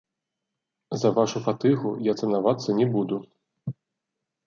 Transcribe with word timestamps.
За 1.01 1.11
вашу 1.19 1.43
фатыгу 1.49 1.89
я 2.11 2.17
цанавацца 2.25 2.69
не 2.81 2.91
буду! 2.97 3.25